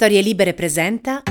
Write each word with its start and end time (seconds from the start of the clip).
Storie 0.00 0.22
Libere 0.22 0.54
presenta. 0.54 1.24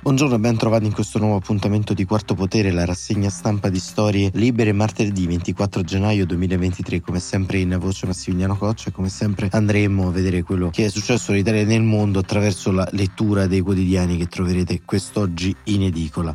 Buongiorno 0.00 0.36
e 0.36 0.38
ben 0.38 0.56
trovati 0.56 0.86
in 0.86 0.94
questo 0.94 1.18
nuovo 1.18 1.36
appuntamento 1.36 1.92
di 1.92 2.06
Quarto 2.06 2.32
Potere, 2.32 2.70
la 2.70 2.86
rassegna 2.86 3.28
stampa 3.28 3.68
di 3.68 3.78
Storie 3.78 4.30
Libere 4.32 4.72
martedì 4.72 5.26
24 5.26 5.82
gennaio 5.82 6.24
2023. 6.24 7.02
Come 7.02 7.20
sempre 7.20 7.58
in 7.58 7.76
voce 7.78 8.06
Massimiliano 8.06 8.56
Coccia 8.56 8.88
e 8.88 8.92
come 8.92 9.10
sempre 9.10 9.50
andremo 9.52 10.08
a 10.08 10.10
vedere 10.10 10.42
quello 10.42 10.70
che 10.70 10.86
è 10.86 10.88
successo 10.88 11.32
in 11.32 11.40
Italia 11.40 11.60
e 11.60 11.64
nel 11.64 11.82
mondo 11.82 12.20
attraverso 12.20 12.72
la 12.72 12.88
lettura 12.92 13.46
dei 13.46 13.60
quotidiani 13.60 14.16
che 14.16 14.26
troverete 14.26 14.80
quest'oggi 14.86 15.54
in 15.64 15.82
edicola. 15.82 16.34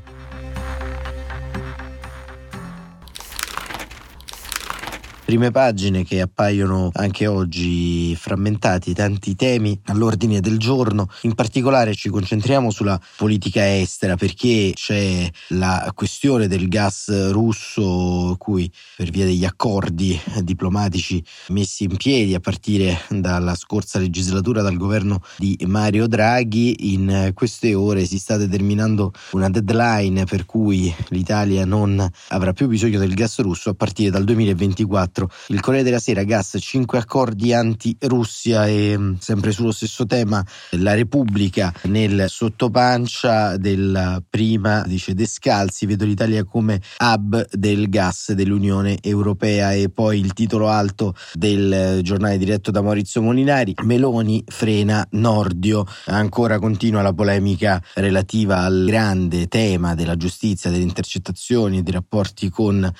Prime 5.28 5.52
pagine 5.52 6.05
che 6.05 6.21
appaiono 6.21 6.89
anche 6.94 7.27
oggi 7.27 8.16
frammentati, 8.16 8.94
tanti 8.94 9.36
temi 9.36 9.77
all'ordine 9.88 10.39
del 10.39 10.57
giorno. 10.57 11.09
In 11.23 11.34
particolare 11.36 11.94
ci 11.96 12.07
concentriamo 12.07 12.71
sulla 12.71 12.98
politica 13.18 13.76
estera 13.77 14.16
perché 14.16 14.72
c'è 14.73 15.30
la 15.50 15.91
questione 15.94 16.48
del 16.48 16.70
gas 16.70 17.30
russo 17.31 18.36
cui 18.38 18.72
per 18.95 19.09
via 19.09 19.26
degli 19.26 19.44
accordi 19.44 20.17
diplomatici 20.44 21.22
messi 21.50 21.84
in 21.84 21.98
piedi 21.98 22.34
a 22.34 22.39
partire 22.39 22.98
dalla 23.09 23.55
scorsa 23.55 24.00
legislatura 24.00 24.62
dal 24.62 24.78
governo 24.78 25.22
di 25.36 25.58
Mario 25.67 26.08
Draghi 26.08 26.94
in 26.94 27.31
queste 27.34 27.73
ore 27.73 28.05
si 28.05 28.17
sta 28.17 28.38
determinando 28.38 29.12
una 29.31 29.50
deadline 29.50 30.23
per 30.23 30.45
cui 30.45 30.95
l'Italia 31.09 31.66
non 31.66 32.09
avrà 32.30 32.53
più 32.53 32.67
bisogno 32.67 32.98
del 32.98 33.14
gas 33.14 33.39
russo 33.39 33.72
a 33.72 33.73
partire 33.73 34.09
dal 34.09 34.23
2024 34.23 35.16
2024. 35.17 35.30
Il 35.48 35.59
Corriere 35.59 35.84
della 35.84 35.99
Sera, 35.99 36.23
gas, 36.23 36.57
5 36.59 36.98
accordi 36.99 37.53
anti-Russia 37.53 38.67
e 38.67 38.98
mm, 38.98 39.16
sempre 39.20 39.52
sullo 39.52 39.71
stesso 39.71 40.05
tema 40.05 40.45
la 40.71 40.94
Repubblica 40.94 41.73
nel 41.84 42.25
sottopancia 42.27 43.58
della 43.58 44.22
prima, 44.27 44.84
dice 44.85 45.13
Descalzi, 45.13 45.86
vedo 45.86 46.05
l'Italia 46.05 46.44
come 46.44 46.81
hub 47.00 47.47
del 47.52 47.89
gas 47.89 48.33
dell'Unione 48.33 49.00
Europea 49.02 49.73
e 49.73 49.89
poi 49.89 50.19
il 50.19 50.33
titolo 50.33 50.69
alto 50.69 51.16
del 51.33 52.02
giornale 52.03 52.38
diretto 52.38 52.70
da 52.72 52.81
Maurizio 52.81 53.22
Molinari, 53.22 53.73
Meloni 53.83 54.44
frena 54.45 55.05
Nordio. 55.11 55.86
Ancora 56.05 56.59
continua 56.59 57.02
la 57.02 57.14
polemica 57.14 57.81
relativa 57.95 58.59
al 58.59 58.86
grande 58.86 59.47
tema 59.47 59.95
della 59.95 60.16
giustizia, 60.16 60.70
delle 60.70 60.83
intercettazioni 60.83 61.81
dei 61.81 61.94
rapporti 61.94 62.49
con 62.49 62.92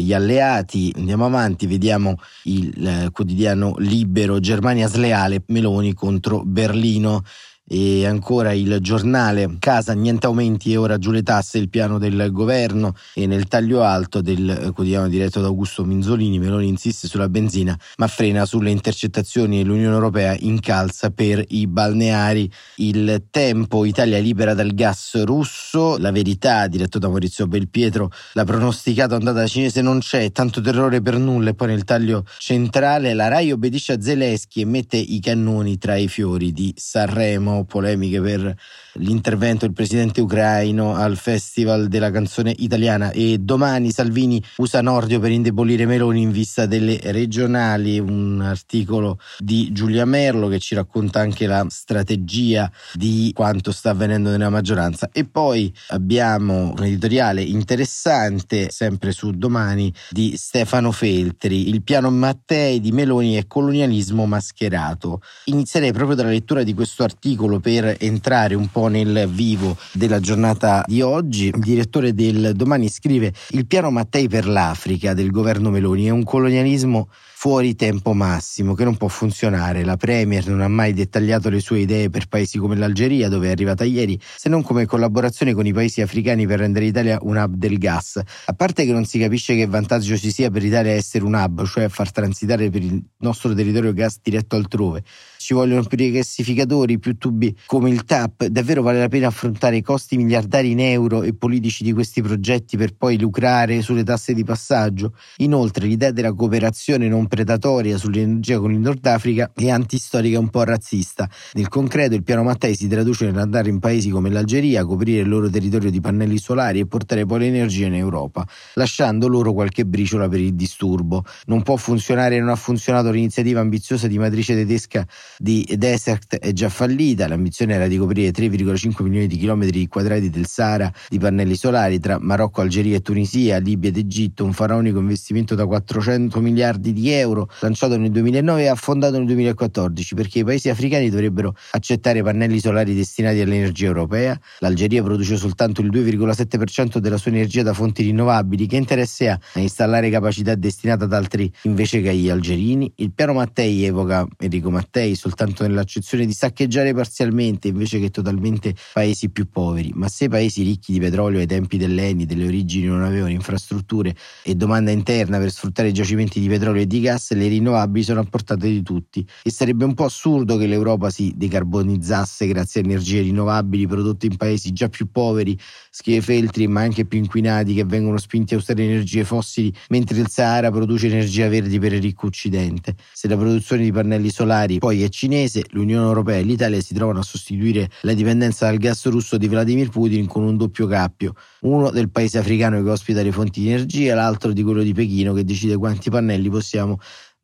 gli 0.00 0.12
alleati. 0.12 0.92
Andiamo 0.96 1.24
avanti, 1.24 1.66
vediamo 1.66 2.16
il 2.44 2.86
eh, 2.86 3.10
quotidiano 3.12 3.76
libero 3.78 4.40
Germania 4.40 4.88
sleale, 4.88 5.42
Meloni 5.46 5.94
contro 5.94 6.42
Berlino 6.44 7.22
e 7.66 8.06
ancora 8.06 8.52
il 8.52 8.78
giornale. 8.80 9.56
Casa 9.58 9.94
niente 9.94 10.26
aumenti 10.26 10.72
e 10.72 10.76
ora 10.76 10.98
giù 10.98 11.10
le 11.10 11.22
tasse 11.22 11.58
il 11.58 11.68
piano 11.68 11.98
del 11.98 12.30
governo. 12.30 12.94
E 13.14 13.26
nel 13.26 13.46
taglio 13.46 13.82
alto 13.82 14.20
del 14.20 14.72
quotidiano 14.74 15.08
diretto 15.08 15.40
da 15.40 15.46
Augusto 15.46 15.84
Minzolini 15.84 16.38
Meloni 16.38 16.68
insiste 16.68 17.08
sulla 17.08 17.28
benzina 17.28 17.76
ma 17.96 18.06
frena 18.06 18.44
sulle 18.44 18.70
intercettazioni 18.70 19.60
e 19.60 19.64
l'Unione 19.64 19.94
Europea 19.94 20.36
incalza 20.38 21.10
per 21.10 21.42
i 21.48 21.66
balneari. 21.66 22.50
Il 22.76 23.24
tempo 23.30 23.84
Italia 23.84 24.18
libera 24.18 24.54
dal 24.54 24.74
gas 24.74 25.22
russo. 25.24 25.96
La 25.98 26.10
verità 26.10 26.66
diretto 26.66 26.98
da 26.98 27.08
Maurizio 27.08 27.46
Belpietro 27.46 28.10
la 28.32 28.44
pronosticata 28.44 29.14
ondata 29.14 29.46
cinese 29.46 29.80
non 29.80 30.00
c'è 30.00 30.30
tanto 30.32 30.60
terrore 30.60 31.00
per 31.00 31.18
nulla. 31.18 31.50
E 31.50 31.54
poi 31.54 31.68
nel 31.68 31.84
taglio 31.84 32.24
centrale 32.38 33.14
la 33.14 33.28
RAI 33.28 33.52
obbedisce 33.52 33.92
a 33.92 34.00
Zelensky 34.00 34.60
e 34.60 34.64
mette 34.64 34.96
i 34.96 35.20
cannoni 35.20 35.78
tra 35.78 35.96
i 35.96 36.08
fiori 36.08 36.52
di 36.52 36.72
Sanremo 36.76 37.53
polemiche 37.62 38.20
per 38.20 38.56
l'intervento 38.94 39.66
del 39.66 39.74
presidente 39.74 40.20
ucraino 40.20 40.94
al 40.94 41.16
Festival 41.16 41.88
della 41.88 42.10
canzone 42.10 42.54
italiana. 42.58 43.10
E 43.10 43.38
domani 43.38 43.90
Salvini 43.90 44.42
usa 44.56 44.82
Nordio 44.82 45.20
per 45.20 45.30
indebolire 45.30 45.86
Meloni 45.86 46.22
in 46.22 46.30
vista 46.30 46.66
delle 46.66 46.98
regionali, 47.02 47.98
un 47.98 48.40
articolo 48.40 49.18
di 49.38 49.72
Giulia 49.72 50.04
Merlo 50.04 50.48
che 50.48 50.58
ci 50.58 50.74
racconta 50.74 51.20
anche 51.20 51.46
la 51.46 51.64
strategia 51.68 52.70
di 52.94 53.30
quanto 53.34 53.72
sta 53.72 53.90
avvenendo 53.90 54.30
nella 54.30 54.50
maggioranza. 54.50 55.08
E 55.12 55.24
poi 55.24 55.72
abbiamo 55.88 56.72
un 56.76 56.84
editoriale 56.84 57.42
interessante 57.42 58.70
sempre 58.70 59.12
su 59.12 59.30
domani 59.32 59.92
di 60.10 60.34
Stefano 60.36 60.92
Feltri, 60.92 61.68
il 61.68 61.82
piano 61.82 62.10
Mattei 62.10 62.80
di 62.80 62.92
Meloni 62.92 63.34
è 63.34 63.46
colonialismo 63.46 64.26
mascherato. 64.26 65.20
Inizierei 65.44 65.92
proprio 65.92 66.16
dalla 66.16 66.30
lettura 66.30 66.62
di 66.62 66.74
questo 66.74 67.02
articolo 67.02 67.43
per 67.60 67.96
entrare 68.00 68.54
un 68.54 68.68
po' 68.68 68.88
nel 68.88 69.28
vivo 69.28 69.76
della 69.92 70.18
giornata 70.18 70.82
di 70.86 71.02
oggi. 71.02 71.46
Il 71.46 71.60
direttore 71.60 72.14
del 72.14 72.52
Domani 72.54 72.88
scrive: 72.88 73.32
Il 73.50 73.66
piano 73.66 73.90
Mattei 73.90 74.28
per 74.28 74.46
l'Africa 74.46 75.14
del 75.14 75.30
governo 75.30 75.70
Meloni 75.70 76.06
è 76.06 76.10
un 76.10 76.24
colonialismo 76.24 77.08
fuori 77.44 77.74
tempo 77.74 78.14
massimo 78.14 78.72
che 78.72 78.84
non 78.84 78.96
può 78.96 79.06
funzionare. 79.08 79.84
La 79.84 79.98
Premier 79.98 80.48
non 80.48 80.62
ha 80.62 80.68
mai 80.68 80.94
dettagliato 80.94 81.50
le 81.50 81.60
sue 81.60 81.80
idee 81.80 82.08
per 82.08 82.26
paesi 82.26 82.56
come 82.56 82.74
l'Algeria, 82.74 83.28
dove 83.28 83.48
è 83.48 83.50
arrivata 83.50 83.84
ieri, 83.84 84.18
se 84.18 84.48
non 84.48 84.62
come 84.62 84.86
collaborazione 84.86 85.52
con 85.52 85.66
i 85.66 85.74
paesi 85.74 86.00
africani 86.00 86.46
per 86.46 86.60
rendere 86.60 86.86
l'Italia 86.86 87.18
un 87.20 87.36
hub 87.36 87.56
del 87.56 87.76
gas. 87.76 88.18
A 88.46 88.52
parte 88.54 88.86
che 88.86 88.92
non 88.92 89.04
si 89.04 89.18
capisce 89.18 89.54
che 89.56 89.66
vantaggio 89.66 90.16
ci 90.16 90.30
sia 90.30 90.48
per 90.50 90.62
l'Italia 90.62 90.92
essere 90.92 91.22
un 91.22 91.34
hub, 91.34 91.66
cioè 91.66 91.90
far 91.90 92.10
transitare 92.10 92.70
per 92.70 92.82
il 92.82 93.04
nostro 93.18 93.52
territorio 93.52 93.92
gas 93.92 94.20
diretto 94.22 94.56
altrove 94.56 95.02
ci 95.44 95.52
vogliono 95.52 95.82
più 95.82 95.98
rigassificatori, 95.98 96.98
più 96.98 97.18
tubi 97.18 97.54
come 97.66 97.90
il 97.90 98.04
TAP. 98.04 98.46
Davvero 98.46 98.80
vale 98.80 98.98
la 98.98 99.08
pena 99.08 99.26
affrontare 99.26 99.76
i 99.76 99.82
costi 99.82 100.16
miliardari 100.16 100.70
in 100.70 100.80
euro 100.80 101.22
e 101.22 101.34
politici 101.34 101.84
di 101.84 101.92
questi 101.92 102.22
progetti 102.22 102.78
per 102.78 102.96
poi 102.96 103.18
lucrare 103.18 103.82
sulle 103.82 104.04
tasse 104.04 104.32
di 104.32 104.42
passaggio? 104.42 105.14
Inoltre, 105.38 105.86
l'idea 105.86 106.12
della 106.12 106.32
cooperazione 106.32 107.08
non 107.08 107.26
predatoria 107.34 107.98
sull'energia 107.98 108.60
con 108.60 108.72
il 108.72 108.78
Nord 108.78 109.04
Africa 109.06 109.50
è 109.52 109.68
antistorica 109.68 110.36
e 110.36 110.38
un 110.38 110.50
po' 110.50 110.62
razzista. 110.62 111.28
Nel 111.54 111.68
concreto, 111.68 112.14
il 112.14 112.22
piano 112.22 112.44
Mattei 112.44 112.76
si 112.76 112.86
traduce 112.86 113.24
nell'andare 113.26 113.68
in 113.68 113.80
paesi 113.80 114.08
come 114.08 114.30
l'Algeria, 114.30 114.84
coprire 114.84 115.22
il 115.22 115.28
loro 115.28 115.50
territorio 115.50 115.90
di 115.90 116.00
pannelli 116.00 116.38
solari 116.38 116.78
e 116.78 116.86
portare 116.86 117.26
poi 117.26 117.40
l'energia 117.40 117.86
in 117.86 117.94
Europa, 117.94 118.46
lasciando 118.74 119.26
loro 119.26 119.52
qualche 119.52 119.84
briciola 119.84 120.28
per 120.28 120.38
il 120.38 120.54
disturbo. 120.54 121.24
Non 121.46 121.62
può 121.62 121.76
funzionare 121.76 122.36
e 122.36 122.40
non 122.40 122.50
ha 122.50 122.56
funzionato 122.56 123.10
l'iniziativa 123.10 123.60
ambiziosa 123.60 124.06
di 124.06 124.16
matrice 124.16 124.54
tedesca 124.54 125.04
di 125.36 125.66
Desert 125.76 126.36
è 126.36 126.52
già 126.52 126.68
fallita, 126.68 127.26
l'ambizione 127.26 127.74
era 127.74 127.88
di 127.88 127.96
coprire 127.96 128.30
3,5 128.30 129.02
milioni 129.02 129.26
di 129.26 129.36
chilometri 129.36 129.88
quadrati 129.88 130.30
del 130.30 130.46
Sahara 130.46 130.92
di 131.08 131.18
pannelli 131.18 131.56
solari 131.56 131.98
tra 131.98 132.18
Marocco, 132.20 132.60
Algeria 132.60 132.96
e 132.96 133.00
Tunisia, 133.00 133.58
Libia 133.58 133.90
ed 133.90 133.96
Egitto, 133.96 134.44
un 134.44 134.52
faraonico 134.52 135.00
investimento 135.00 135.56
da 135.56 135.66
400 135.66 136.40
miliardi 136.40 136.92
di 136.92 137.10
euro 137.10 137.13
lanciato 137.60 137.96
nel 137.96 138.10
2009 138.10 138.62
e 138.62 138.66
affondato 138.66 139.16
nel 139.16 139.26
2014 139.26 140.14
perché 140.14 140.40
i 140.40 140.44
paesi 140.44 140.68
africani 140.68 141.10
dovrebbero 141.10 141.54
accettare 141.72 142.22
pannelli 142.22 142.58
solari 142.58 142.94
destinati 142.94 143.40
all'energia 143.40 143.86
europea. 143.86 144.38
L'Algeria 144.58 145.02
produce 145.02 145.36
soltanto 145.36 145.80
il 145.80 145.90
2,7% 145.90 146.98
della 146.98 147.16
sua 147.16 147.30
energia 147.30 147.62
da 147.62 147.72
fonti 147.72 148.02
rinnovabili. 148.02 148.66
Che 148.66 148.76
interesse 148.76 149.28
ha 149.28 149.38
a 149.54 149.60
installare 149.60 150.10
capacità 150.10 150.54
destinate 150.54 151.04
ad 151.04 151.12
altri 151.12 151.50
invece 151.62 152.00
che 152.00 152.08
agli 152.10 152.28
algerini? 152.28 152.92
Il 152.96 153.12
piano 153.12 153.34
Mattei 153.34 153.84
evoca 153.84 154.26
Enrico 154.38 154.70
Mattei 154.70 155.14
soltanto 155.14 155.62
nell'accezione 155.62 156.26
di 156.26 156.32
saccheggiare 156.32 156.92
parzialmente 156.94 157.68
invece 157.68 158.00
che 158.00 158.10
totalmente 158.10 158.74
paesi 158.92 159.30
più 159.30 159.48
poveri, 159.48 159.92
ma 159.94 160.08
se 160.08 160.28
paesi 160.28 160.62
ricchi 160.62 160.92
di 160.92 161.00
petrolio 161.00 161.38
ai 161.38 161.46
tempi 161.46 161.76
dell'Eni, 161.76 162.26
delle 162.26 162.46
origini 162.46 162.86
non 162.86 163.02
avevano 163.02 163.32
infrastrutture 163.32 164.14
e 164.42 164.54
domanda 164.54 164.90
interna 164.90 165.38
per 165.38 165.50
sfruttare 165.50 165.88
i 165.88 165.92
giacimenti 165.92 166.40
di 166.40 166.48
petrolio 166.48 166.82
e 166.82 166.86
di 166.86 167.00
gas, 167.04 167.32
le 167.32 167.46
rinnovabili 167.48 168.02
sono 168.02 168.20
a 168.20 168.24
portata 168.24 168.64
di 168.66 168.82
tutti 168.82 169.24
e 169.42 169.50
sarebbe 169.50 169.84
un 169.84 169.94
po' 169.94 170.04
assurdo 170.04 170.56
che 170.56 170.66
l'Europa 170.66 171.10
si 171.10 171.32
decarbonizzasse 171.36 172.46
grazie 172.46 172.80
a 172.80 172.84
energie 172.84 173.20
rinnovabili 173.20 173.86
prodotte 173.86 174.26
in 174.26 174.36
paesi 174.36 174.72
già 174.72 174.88
più 174.88 175.10
poveri, 175.10 175.56
scrive 175.90 176.22
Feltri, 176.22 176.66
ma 176.66 176.80
anche 176.80 177.04
più 177.04 177.18
inquinati 177.18 177.74
che 177.74 177.84
vengono 177.84 178.16
spinti 178.16 178.54
a 178.54 178.56
usare 178.56 178.82
energie 178.82 179.24
fossili 179.24 179.72
mentre 179.90 180.18
il 180.18 180.28
Sahara 180.28 180.70
produce 180.70 181.06
energia 181.06 181.48
verdi 181.48 181.78
per 181.78 181.92
il 181.92 182.00
ricco 182.00 182.26
occidente. 182.26 182.94
Se 183.12 183.28
la 183.28 183.36
produzione 183.36 183.82
di 183.82 183.92
pannelli 183.92 184.30
solari 184.30 184.78
poi 184.78 185.02
è 185.02 185.08
cinese, 185.08 185.64
l'Unione 185.70 186.06
Europea 186.06 186.38
e 186.38 186.42
l'Italia 186.42 186.80
si 186.80 186.94
trovano 186.94 187.20
a 187.20 187.22
sostituire 187.22 187.90
la 188.00 188.14
dipendenza 188.14 188.66
dal 188.66 188.78
gas 188.78 189.04
russo 189.06 189.36
di 189.36 189.46
Vladimir 189.48 189.90
Putin 189.90 190.26
con 190.26 190.42
un 190.42 190.56
doppio 190.56 190.86
cappio, 190.86 191.34
uno 191.60 191.90
del 191.90 192.10
paese 192.10 192.38
africano 192.38 192.82
che 192.82 192.90
ospita 192.90 193.22
le 193.22 193.32
fonti 193.32 193.60
di 193.60 193.68
energia, 193.68 194.14
l'altro 194.14 194.52
di 194.52 194.62
quello 194.62 194.82
di 194.82 194.94
Pechino 194.94 195.32
che 195.34 195.44
decide 195.44 195.76
quanti 195.76 196.10
pannelli 196.10 196.48
possiamo 196.48 196.93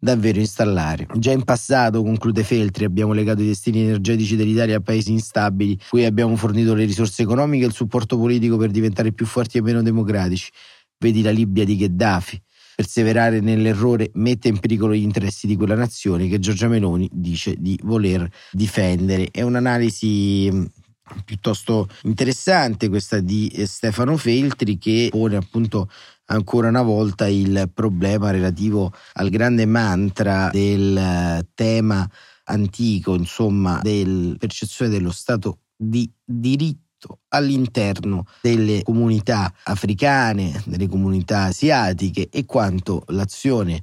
davvero 0.00 0.38
installare. 0.38 1.06
Già 1.16 1.30
in 1.30 1.44
passato, 1.44 2.02
conclude 2.02 2.42
Feltri, 2.42 2.84
abbiamo 2.84 3.12
legato 3.12 3.42
i 3.42 3.46
destini 3.46 3.82
energetici 3.82 4.34
dell'Italia 4.34 4.78
a 4.78 4.80
paesi 4.80 5.12
instabili, 5.12 5.78
cui 5.88 6.04
abbiamo 6.04 6.34
fornito 6.36 6.74
le 6.74 6.86
risorse 6.86 7.22
economiche 7.22 7.64
e 7.64 7.66
il 7.68 7.74
supporto 7.74 8.16
politico 8.16 8.56
per 8.56 8.70
diventare 8.70 9.12
più 9.12 9.26
forti 9.26 9.58
e 9.58 9.62
meno 9.62 9.82
democratici. 9.82 10.50
Vedi 10.98 11.22
la 11.22 11.30
Libia 11.30 11.64
di 11.64 11.76
Gheddafi. 11.76 12.40
perseverare 12.80 13.40
nell'errore 13.40 14.10
mette 14.14 14.48
in 14.48 14.58
pericolo 14.58 14.94
gli 14.94 15.02
interessi 15.02 15.46
di 15.46 15.54
quella 15.54 15.74
nazione 15.74 16.28
che 16.28 16.38
Giorgia 16.38 16.66
Meloni 16.66 17.10
dice 17.12 17.54
di 17.58 17.78
voler 17.82 18.26
difendere. 18.52 19.28
È 19.30 19.42
un'analisi 19.42 20.48
mm, 20.50 20.64
piuttosto 21.26 21.88
interessante 22.04 22.88
questa 22.88 23.20
di 23.20 23.48
eh, 23.48 23.66
Stefano 23.66 24.16
Feltri 24.16 24.78
che 24.78 25.08
pone 25.10 25.36
appunto 25.36 25.90
ancora 26.30 26.68
una 26.68 26.82
volta 26.82 27.28
il 27.28 27.70
problema 27.72 28.30
relativo 28.30 28.92
al 29.14 29.28
grande 29.30 29.66
mantra 29.66 30.48
del 30.50 30.96
eh, 30.96 31.48
tema 31.54 32.08
antico, 32.44 33.14
insomma, 33.14 33.80
della 33.82 34.34
percezione 34.36 34.90
dello 34.90 35.12
Stato 35.12 35.60
di 35.76 36.10
diritto 36.24 37.20
all'interno 37.28 38.24
delle 38.42 38.82
comunità 38.82 39.52
africane, 39.64 40.62
delle 40.66 40.88
comunità 40.88 41.44
asiatiche 41.44 42.28
e 42.30 42.44
quanto 42.44 43.04
l'azione 43.08 43.82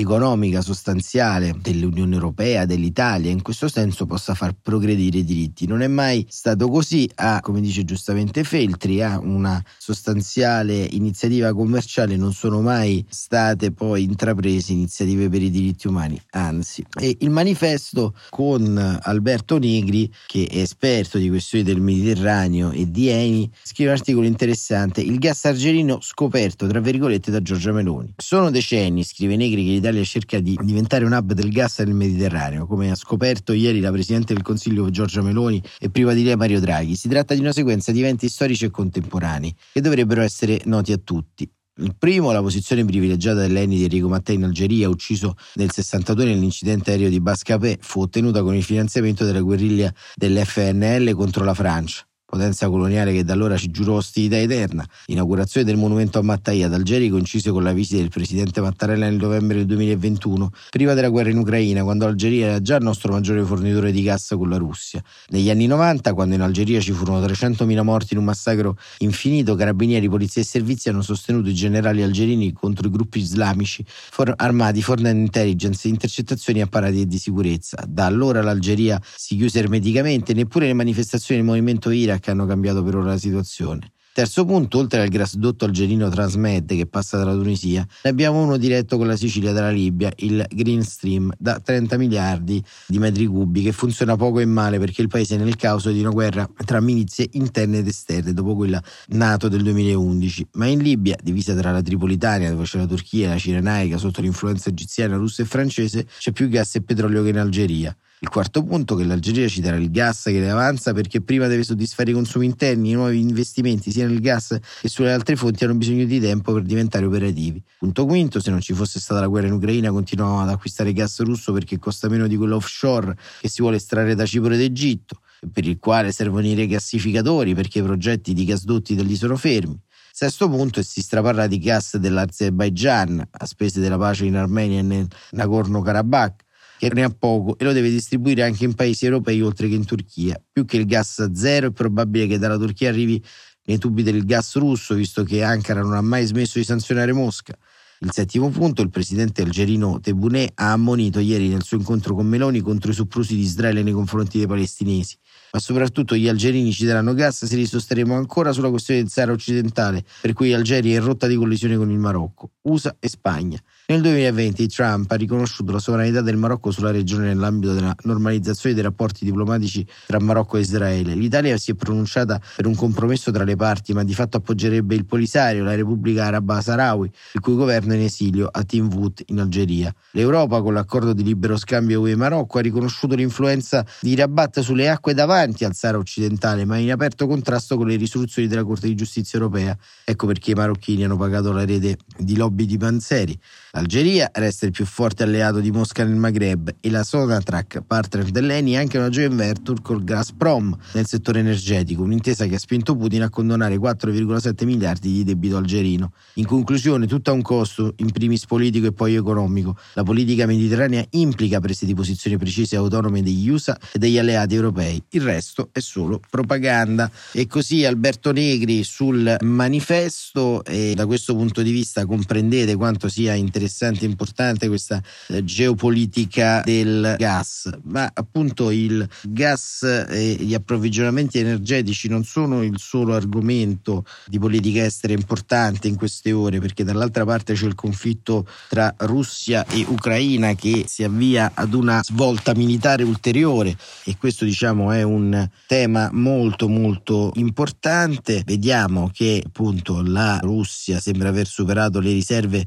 economica 0.00 0.60
sostanziale 0.62 1.56
dell'Unione 1.60 2.14
Europea, 2.14 2.64
dell'Italia, 2.64 3.30
in 3.30 3.42
questo 3.42 3.68
senso 3.68 4.06
possa 4.06 4.34
far 4.34 4.54
progredire 4.60 5.18
i 5.18 5.24
diritti. 5.24 5.66
Non 5.66 5.82
è 5.82 5.88
mai 5.88 6.24
stato 6.28 6.68
così, 6.68 7.08
ha, 7.16 7.40
come 7.40 7.60
dice 7.60 7.84
giustamente 7.84 8.44
Feltri, 8.44 9.02
ha 9.02 9.18
una 9.18 9.62
sostanziale 9.76 10.86
iniziativa 10.92 11.52
commerciale, 11.52 12.16
non 12.16 12.32
sono 12.32 12.60
mai 12.60 13.04
state 13.08 13.72
poi 13.72 14.04
intraprese 14.04 14.72
iniziative 14.72 15.28
per 15.28 15.42
i 15.42 15.50
diritti 15.50 15.88
umani, 15.88 16.20
anzi. 16.30 16.84
E 17.00 17.16
il 17.20 17.30
manifesto 17.30 18.14
con 18.30 18.98
Alberto 19.02 19.58
Negri, 19.58 20.10
che 20.26 20.46
è 20.48 20.58
esperto 20.58 21.18
di 21.18 21.28
questioni 21.28 21.64
del 21.64 21.80
Mediterraneo 21.80 22.70
e 22.70 22.88
di 22.88 23.08
Eni, 23.08 23.50
scrive 23.62 23.90
un 23.90 23.96
articolo 23.96 24.26
interessante, 24.26 25.00
il 25.00 25.18
gas 25.18 25.44
argerino 25.44 25.98
scoperto, 26.00 26.68
tra 26.68 26.80
virgolette, 26.80 27.32
da 27.32 27.42
Giorgia 27.42 27.72
Meloni. 27.72 28.12
Sono 28.16 28.50
decenni, 28.50 29.02
scrive 29.02 29.34
Negri, 29.34 29.64
che 29.64 29.70
l'Italia 29.72 29.86
l'Italia 29.88 30.04
cerca 30.04 30.40
di 30.40 30.58
diventare 30.62 31.04
un 31.04 31.12
hub 31.12 31.32
del 31.32 31.50
gas 31.50 31.78
nel 31.78 31.94
Mediterraneo, 31.94 32.66
come 32.66 32.90
ha 32.90 32.94
scoperto 32.94 33.52
ieri 33.52 33.80
la 33.80 33.90
Presidente 33.90 34.34
del 34.34 34.42
Consiglio 34.42 34.90
Giorgia 34.90 35.22
Meloni 35.22 35.62
e 35.78 35.90
prima 35.90 36.12
di 36.12 36.22
lei 36.22 36.36
Mario 36.36 36.60
Draghi. 36.60 36.94
Si 36.94 37.08
tratta 37.08 37.34
di 37.34 37.40
una 37.40 37.52
sequenza 37.52 37.92
di 37.92 38.00
eventi 38.00 38.28
storici 38.28 38.66
e 38.66 38.70
contemporanei 38.70 39.54
che 39.72 39.80
dovrebbero 39.80 40.22
essere 40.22 40.60
noti 40.64 40.92
a 40.92 40.98
tutti. 40.98 41.50
Il 41.80 41.94
primo, 41.96 42.32
la 42.32 42.42
posizione 42.42 42.84
privilegiata 42.84 43.40
dell'Eni 43.40 43.76
di 43.76 43.84
Enrico 43.84 44.08
Mattei 44.08 44.34
in 44.34 44.44
Algeria, 44.44 44.88
ucciso 44.88 45.36
nel 45.54 45.70
62 45.70 46.24
nell'incidente 46.24 46.90
aereo 46.90 47.08
di 47.08 47.20
Bascapè, 47.20 47.78
fu 47.80 48.00
ottenuta 48.00 48.42
con 48.42 48.54
il 48.54 48.64
finanziamento 48.64 49.24
della 49.24 49.40
guerriglia 49.40 49.92
dell'FNL 50.16 51.14
contro 51.14 51.44
la 51.44 51.54
Francia 51.54 52.07
potenza 52.28 52.68
coloniale 52.68 53.14
che 53.14 53.24
da 53.24 53.32
allora 53.32 53.56
ci 53.56 53.70
giurò 53.70 53.94
ostilità 53.94 54.38
eterna. 54.38 54.86
L'inaugurazione 55.06 55.64
del 55.64 55.78
monumento 55.78 56.18
a 56.18 56.22
Mattai 56.22 56.62
ad 56.62 56.74
Algeri 56.74 57.08
coincise 57.08 57.50
con 57.50 57.62
la 57.62 57.72
visita 57.72 58.00
del 58.00 58.10
presidente 58.10 58.60
Mattarella 58.60 59.06
nel 59.06 59.16
novembre 59.16 59.56
del 59.56 59.66
2021, 59.66 60.50
prima 60.68 60.92
della 60.92 61.08
guerra 61.08 61.30
in 61.30 61.38
Ucraina, 61.38 61.82
quando 61.82 62.04
l'Algeria 62.04 62.48
era 62.48 62.60
già 62.60 62.76
il 62.76 62.84
nostro 62.84 63.12
maggiore 63.12 63.42
fornitore 63.44 63.92
di 63.92 64.02
gas 64.02 64.34
con 64.36 64.50
la 64.50 64.58
Russia. 64.58 65.02
Negli 65.28 65.48
anni 65.48 65.66
90, 65.66 66.12
quando 66.12 66.34
in 66.34 66.42
Algeria 66.42 66.80
ci 66.80 66.92
furono 66.92 67.24
300.000 67.24 67.82
morti 67.82 68.12
in 68.12 68.18
un 68.18 68.26
massacro 68.26 68.76
infinito, 68.98 69.54
carabinieri, 69.54 70.06
polizia 70.10 70.42
e 70.42 70.44
servizi 70.44 70.90
hanno 70.90 71.00
sostenuto 71.00 71.48
i 71.48 71.54
generali 71.54 72.02
algerini 72.02 72.52
contro 72.52 72.88
i 72.88 72.90
gruppi 72.90 73.20
islamici 73.20 73.82
for- 73.86 74.34
armati 74.36 74.82
fornendo 74.82 75.18
intelligence, 75.18 75.88
intercettazioni 75.88 76.58
e 76.58 76.62
apparati 76.62 77.06
di 77.06 77.18
sicurezza. 77.18 77.82
Da 77.88 78.04
allora 78.04 78.42
l'Algeria 78.42 79.00
si 79.16 79.34
chiuse 79.36 79.60
ermeticamente, 79.60 80.34
neppure 80.34 80.66
le 80.66 80.74
manifestazioni 80.74 81.40
del 81.40 81.48
movimento 81.48 81.88
Iraq 81.88 82.16
che 82.18 82.30
hanno 82.30 82.46
cambiato 82.46 82.82
per 82.82 82.96
ora 82.96 83.10
la 83.10 83.18
situazione. 83.18 83.92
Terzo 84.18 84.44
punto, 84.44 84.78
oltre 84.78 85.00
al 85.00 85.10
gasdotto 85.10 85.64
algerino 85.64 86.08
Transmed 86.08 86.66
che 86.66 86.86
passa 86.86 87.18
dalla 87.18 87.34
Tunisia, 87.34 87.86
ne 88.02 88.10
abbiamo 88.10 88.42
uno 88.42 88.56
diretto 88.56 88.96
con 88.96 89.06
la 89.06 89.14
Sicilia 89.14 89.52
dalla 89.52 89.70
Libia, 89.70 90.10
il 90.16 90.44
Green 90.48 90.82
Stream, 90.82 91.30
da 91.38 91.60
30 91.60 91.96
miliardi 91.96 92.60
di 92.88 92.98
metri 92.98 93.26
cubi, 93.26 93.62
che 93.62 93.70
funziona 93.70 94.16
poco 94.16 94.40
e 94.40 94.44
male 94.44 94.80
perché 94.80 95.02
il 95.02 95.06
paese 95.06 95.36
è 95.36 95.38
nel 95.38 95.54
caos 95.54 95.88
di 95.88 96.00
una 96.00 96.10
guerra 96.10 96.50
tra 96.64 96.80
milizie 96.80 97.28
interne 97.34 97.78
ed 97.78 97.86
esterne, 97.86 98.32
dopo 98.32 98.56
quella 98.56 98.82
NATO 99.10 99.46
del 99.46 99.62
2011. 99.62 100.48
Ma 100.54 100.66
in 100.66 100.80
Libia, 100.80 101.16
divisa 101.22 101.54
tra 101.54 101.70
la 101.70 101.80
Tripolitania, 101.80 102.50
dove 102.50 102.64
c'è 102.64 102.78
la 102.78 102.86
Turchia 102.86 103.26
e 103.26 103.28
la 103.28 103.38
Cirenaica, 103.38 103.98
sotto 103.98 104.20
l'influenza 104.20 104.68
egiziana, 104.68 105.14
russa 105.14 105.42
e 105.42 105.44
francese, 105.46 106.08
c'è 106.18 106.32
più 106.32 106.48
gas 106.48 106.74
e 106.74 106.82
petrolio 106.82 107.22
che 107.22 107.28
in 107.28 107.38
Algeria. 107.38 107.96
Il 108.20 108.30
quarto 108.30 108.64
punto 108.64 108.94
è 108.94 108.96
che 108.96 109.04
l'Algeria 109.04 109.46
ci 109.46 109.60
darà 109.60 109.76
il 109.76 109.92
gas 109.92 110.24
che 110.24 110.40
le 110.40 110.50
avanza 110.50 110.92
perché 110.92 111.20
prima 111.20 111.46
deve 111.46 111.62
soddisfare 111.62 112.10
i 112.10 112.14
consumi 112.14 112.46
interni, 112.46 112.90
i 112.90 112.94
nuovi 112.94 113.20
investimenti 113.20 113.92
sia 113.92 114.08
nel 114.08 114.18
gas 114.18 114.58
che 114.80 114.88
sulle 114.88 115.12
altre 115.12 115.36
fonti 115.36 115.62
hanno 115.62 115.76
bisogno 115.76 116.04
di 116.04 116.18
tempo 116.18 116.52
per 116.52 116.62
diventare 116.62 117.06
operativi. 117.06 117.62
Punto 117.78 118.06
quinto, 118.06 118.40
se 118.40 118.50
non 118.50 118.60
ci 118.60 118.72
fosse 118.72 118.98
stata 118.98 119.20
la 119.20 119.28
guerra 119.28 119.46
in 119.46 119.52
Ucraina 119.52 119.90
continuavamo 119.90 120.40
ad 120.40 120.48
acquistare 120.48 120.92
gas 120.92 121.20
russo 121.20 121.52
perché 121.52 121.78
costa 121.78 122.08
meno 122.08 122.26
di 122.26 122.36
quello 122.36 122.56
offshore 122.56 123.16
che 123.40 123.48
si 123.48 123.62
vuole 123.62 123.76
estrarre 123.76 124.16
da 124.16 124.26
Cipro 124.26 124.52
ed 124.52 124.62
Egitto, 124.62 125.20
per 125.52 125.64
il 125.64 125.78
quale 125.78 126.10
servono 126.10 126.44
i 126.44 126.54
regassificatori 126.54 127.54
perché 127.54 127.78
i 127.78 127.82
progetti 127.82 128.34
di 128.34 128.44
gasdotti 128.44 128.96
degli 128.96 129.14
sono 129.14 129.36
fermi. 129.36 129.80
Sesto 130.10 130.48
punto, 130.48 130.80
e 130.80 130.82
si 130.82 131.00
straparla 131.00 131.46
di 131.46 131.60
gas 131.60 131.96
dell'Azerbaijan 131.98 133.28
a 133.30 133.46
spese 133.46 133.78
della 133.78 133.96
pace 133.96 134.24
in 134.24 134.34
Armenia 134.34 134.80
e 134.80 134.82
nel 134.82 135.06
Nagorno-Karabakh 135.30 136.46
che 136.78 136.90
ne 136.94 137.02
ha 137.02 137.10
poco 137.10 137.58
e 137.58 137.64
lo 137.64 137.72
deve 137.72 137.90
distribuire 137.90 138.44
anche 138.44 138.64
in 138.64 138.74
paesi 138.74 139.04
europei 139.04 139.42
oltre 139.42 139.68
che 139.68 139.74
in 139.74 139.84
Turchia. 139.84 140.40
Più 140.50 140.64
che 140.64 140.76
il 140.76 140.86
gas 140.86 141.32
zero 141.32 141.68
è 141.68 141.72
probabile 141.72 142.26
che 142.26 142.38
dalla 142.38 142.56
Turchia 142.56 142.88
arrivi 142.88 143.22
nei 143.64 143.78
tubi 143.78 144.02
del 144.02 144.24
gas 144.24 144.56
russo, 144.56 144.94
visto 144.94 145.24
che 145.24 145.42
Ankara 145.42 145.82
non 145.82 145.94
ha 145.94 146.00
mai 146.00 146.24
smesso 146.24 146.58
di 146.58 146.64
sanzionare 146.64 147.12
Mosca. 147.12 147.54
Il 148.00 148.12
settimo 148.12 148.48
punto, 148.50 148.80
il 148.80 148.90
presidente 148.90 149.42
algerino 149.42 149.98
Tebboune 149.98 150.52
ha 150.54 150.70
ammonito 150.70 151.18
ieri 151.18 151.48
nel 151.48 151.64
suo 151.64 151.78
incontro 151.78 152.14
con 152.14 152.28
Meloni 152.28 152.60
contro 152.60 152.92
i 152.92 152.94
soprusi 152.94 153.34
di 153.34 153.42
Israele 153.42 153.82
nei 153.82 153.92
confronti 153.92 154.38
dei 154.38 154.46
palestinesi. 154.46 155.16
Ma 155.50 155.58
soprattutto 155.58 156.14
gli 156.14 156.28
algerini 156.28 156.70
ci 156.70 156.84
daranno 156.84 157.12
gas 157.12 157.44
se 157.44 157.56
li 157.56 157.66
sosterremo 157.66 158.14
ancora 158.14 158.52
sulla 158.52 158.70
questione 158.70 159.00
del 159.00 159.10
Sahara 159.10 159.32
occidentale, 159.32 160.04
per 160.20 160.32
cui 160.32 160.52
Algeria 160.52 160.94
è 160.94 161.00
in 161.00 161.04
rotta 161.04 161.26
di 161.26 161.34
collisione 161.34 161.76
con 161.76 161.90
il 161.90 161.98
Marocco, 161.98 162.52
USA 162.62 162.94
e 163.00 163.08
Spagna. 163.08 163.60
Nel 163.90 164.02
2020 164.02 164.68
Trump 164.68 165.10
ha 165.10 165.14
riconosciuto 165.14 165.72
la 165.72 165.78
sovranità 165.78 166.20
del 166.20 166.36
Marocco 166.36 166.70
sulla 166.70 166.90
regione 166.90 167.28
nell'ambito 167.28 167.72
della 167.72 167.94
normalizzazione 168.02 168.74
dei 168.74 168.84
rapporti 168.84 169.24
diplomatici 169.24 169.86
tra 170.04 170.20
Marocco 170.20 170.58
e 170.58 170.60
Israele. 170.60 171.14
L'Italia 171.14 171.56
si 171.56 171.70
è 171.70 171.74
pronunciata 171.74 172.38
per 172.54 172.66
un 172.66 172.74
compromesso 172.74 173.30
tra 173.30 173.44
le 173.44 173.56
parti, 173.56 173.94
ma 173.94 174.04
di 174.04 174.12
fatto 174.12 174.36
appoggerebbe 174.36 174.94
il 174.94 175.06
Polisario, 175.06 175.64
la 175.64 175.74
Repubblica 175.74 176.26
Araba 176.26 176.60
Sahrawi, 176.60 177.10
il 177.32 177.40
cui 177.40 177.54
governo 177.54 177.94
è 177.94 177.96
in 177.96 178.02
esilio 178.02 178.46
a 178.52 178.62
Tinvout 178.62 179.22
in 179.28 179.40
Algeria. 179.40 179.90
L'Europa, 180.10 180.60
con 180.60 180.74
l'accordo 180.74 181.14
di 181.14 181.22
libero 181.22 181.56
scambio 181.56 182.00
UE-Marocco, 182.00 182.58
ha 182.58 182.60
riconosciuto 182.60 183.14
l'influenza 183.14 183.86
di 184.02 184.14
Rabat 184.14 184.60
sulle 184.60 184.90
acque 184.90 185.14
davanti 185.14 185.64
al 185.64 185.74
Sahara 185.74 185.96
occidentale, 185.96 186.66
ma 186.66 186.76
in 186.76 186.90
aperto 186.90 187.26
contrasto 187.26 187.78
con 187.78 187.86
le 187.86 187.96
risoluzioni 187.96 188.48
della 188.48 188.64
Corte 188.64 188.86
di 188.86 188.94
giustizia 188.94 189.38
europea. 189.38 189.74
Ecco 190.04 190.26
perché 190.26 190.50
i 190.50 190.54
marocchini 190.54 191.04
hanno 191.04 191.16
pagato 191.16 191.52
la 191.52 191.64
rete 191.64 191.96
di 192.18 192.36
lobby 192.36 192.66
di 192.66 192.76
Panzeri. 192.76 193.40
L'Algeria 193.78 194.28
resta 194.34 194.66
il 194.66 194.72
più 194.72 194.84
forte 194.84 195.22
alleato 195.22 195.60
di 195.60 195.70
Mosca 195.70 196.02
nel 196.02 196.16
Maghreb 196.16 196.74
e 196.80 196.90
la 196.90 197.04
Sonatrach, 197.04 197.80
partner 197.86 198.24
dell'ENI, 198.24 198.72
è 198.72 198.78
anche 198.78 198.98
una 198.98 199.08
joint 199.08 199.36
venture 199.36 199.80
col 199.80 200.02
Gazprom 200.02 200.76
nel 200.94 201.06
settore 201.06 201.38
energetico, 201.38 202.02
un'intesa 202.02 202.46
che 202.46 202.56
ha 202.56 202.58
spinto 202.58 202.96
Putin 202.96 203.22
a 203.22 203.30
condonare 203.30 203.76
4,7 203.76 204.64
miliardi 204.64 205.12
di 205.12 205.22
debito 205.22 205.58
algerino. 205.58 206.10
In 206.34 206.46
conclusione, 206.46 207.06
tutto 207.06 207.30
ha 207.30 207.34
un 207.34 207.42
costo, 207.42 207.92
in 207.98 208.10
primis 208.10 208.46
politico 208.46 208.88
e 208.88 208.92
poi 208.92 209.14
economico. 209.14 209.78
La 209.92 210.02
politica 210.02 210.44
mediterranea 210.44 211.04
implica 211.10 211.60
prese 211.60 211.86
di 211.86 211.94
posizione 211.94 212.36
precise 212.36 212.74
e 212.74 212.78
autonome 212.78 213.22
degli 213.22 213.48
USA 213.48 213.78
e 213.92 214.00
degli 214.00 214.18
alleati 214.18 214.56
europei. 214.56 215.00
Il 215.10 215.22
resto 215.22 215.68
è 215.70 215.78
solo 215.78 216.20
propaganda. 216.28 217.08
E 217.30 217.46
così 217.46 217.84
Alberto 217.84 218.32
Negri 218.32 218.82
sul 218.82 219.36
manifesto 219.42 220.64
e 220.64 220.94
da 220.96 221.06
questo 221.06 221.36
punto 221.36 221.62
di 221.62 221.70
vista 221.70 222.04
comprendete 222.06 222.74
quanto 222.74 223.08
sia 223.08 223.34
interessante 223.34 223.66
interessante 223.68 224.04
e 224.04 224.08
importante 224.08 224.68
questa 224.68 225.00
eh, 225.28 225.44
geopolitica 225.44 226.62
del 226.64 227.14
gas, 227.18 227.70
ma 227.84 228.10
appunto 228.12 228.70
il 228.70 229.06
gas 229.22 229.82
e 229.82 230.36
gli 230.40 230.54
approvvigionamenti 230.54 231.38
energetici 231.38 232.08
non 232.08 232.24
sono 232.24 232.62
il 232.62 232.78
solo 232.78 233.14
argomento 233.14 234.04
di 234.26 234.38
politica 234.38 234.84
estera 234.84 235.12
importante 235.12 235.86
in 235.86 235.96
queste 235.96 236.32
ore, 236.32 236.58
perché 236.58 236.82
dall'altra 236.82 237.24
parte 237.24 237.54
c'è 237.54 237.66
il 237.66 237.74
conflitto 237.74 238.46
tra 238.68 238.92
Russia 238.98 239.66
e 239.66 239.84
Ucraina 239.86 240.54
che 240.54 240.84
si 240.88 241.04
avvia 241.04 241.52
ad 241.54 241.74
una 241.74 242.02
svolta 242.02 242.54
militare 242.54 243.02
ulteriore 243.02 243.76
e 244.04 244.16
questo 244.16 244.44
diciamo 244.44 244.90
è 244.92 245.02
un 245.02 245.48
tema 245.66 246.08
molto 246.12 246.68
molto 246.68 247.32
importante. 247.34 248.42
Vediamo 248.44 249.10
che 249.12 249.42
appunto 249.44 250.02
la 250.02 250.38
Russia 250.40 250.98
sembra 250.98 251.28
aver 251.28 251.46
superato 251.46 252.00
le 252.00 252.12
riserve 252.12 252.66